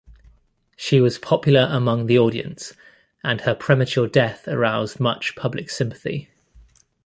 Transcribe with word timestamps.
She 0.75 0.99
was 0.99 1.19
popular 1.19 1.67
among 1.69 2.07
the 2.07 2.17
audience 2.17 2.73
and 3.23 3.41
her 3.41 3.53
premature 3.53 4.07
death 4.07 4.47
aroused 4.47 4.99
much 4.99 5.35
public 5.35 5.69
sympathy. 5.69 6.31